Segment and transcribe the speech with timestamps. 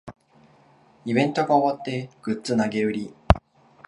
[1.05, 3.13] イベントが終わってグッズ投げ売り